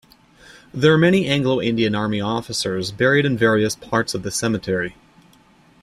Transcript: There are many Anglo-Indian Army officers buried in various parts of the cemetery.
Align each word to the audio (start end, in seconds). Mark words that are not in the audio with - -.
There 0.73 0.91
are 0.91 0.97
many 0.97 1.27
Anglo-Indian 1.27 1.93
Army 1.93 2.19
officers 2.21 2.91
buried 2.91 3.23
in 3.23 3.37
various 3.37 3.75
parts 3.75 4.15
of 4.15 4.23
the 4.23 4.31
cemetery. 4.31 4.95